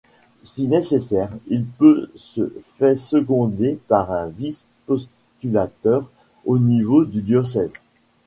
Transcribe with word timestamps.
Si 0.41 0.67
nécessaire 0.67 1.29
il 1.45 1.63
peut 1.63 2.09
se 2.15 2.51
fait 2.65 2.95
seconder 2.95 3.77
par 3.87 4.11
un 4.11 4.29
'Vice-postulateur’ 4.29 6.09
au 6.47 6.57
niveau 6.57 7.05
du 7.05 7.21
diocèse. 7.21 7.69